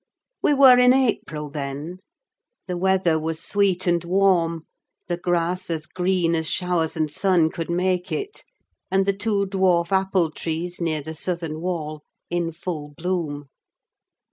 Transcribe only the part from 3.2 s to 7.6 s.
sweet and warm, the grass as green as showers and sun